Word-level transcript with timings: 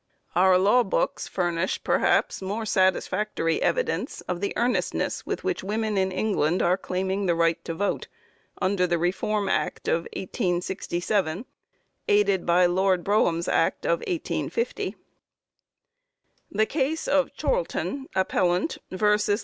'"Our 0.35 0.57
law 0.57 0.81
books 0.81 1.27
furnish, 1.27 1.83
perhaps, 1.83 2.41
more 2.41 2.65
satisfactory 2.65 3.61
evidence 3.61 4.21
of 4.21 4.41
the 4.41 4.51
earnestness 4.57 5.27
with 5.27 5.43
which 5.43 5.63
women 5.63 5.95
in 5.95 6.11
England 6.11 6.63
are 6.63 6.75
claiming 6.75 7.27
the 7.27 7.35
right 7.35 7.63
to 7.65 7.75
vote, 7.75 8.07
under 8.59 8.87
the 8.87 8.97
reform 8.97 9.47
act 9.47 9.87
of 9.87 10.07
1867, 10.13 11.45
aided 12.07 12.47
by 12.47 12.65
Lord 12.65 13.03
Brougham's 13.03 13.47
act 13.47 13.85
of 13.85 13.99
1850. 14.07 14.95
The 16.49 16.65
case 16.65 17.07
of 17.07 17.35
Chorlton, 17.37 18.07
appellant, 18.15 18.79
_vs. 18.91 19.39